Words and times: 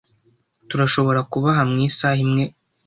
Turashobora 0.69 1.19
kuhaba 1.31 1.61
mu 1.69 1.77
isaha 1.87 2.19
imwe. 2.25 2.43